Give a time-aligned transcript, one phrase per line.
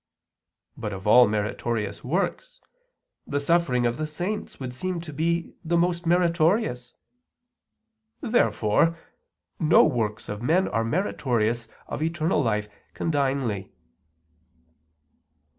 [0.75, 2.59] But of all meritorious works,
[3.27, 6.95] the sufferings of the saints would seem the most meritorious.
[8.19, 8.97] Therefore
[9.59, 13.71] no works of men are meritorious of eternal life condignly.